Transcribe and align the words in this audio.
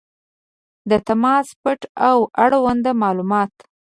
•د 0.89 0.91
تماس 1.07 1.47
پته 1.61 1.87
او 2.09 2.17
اړوند 2.43 2.85
معلومات 3.01 3.53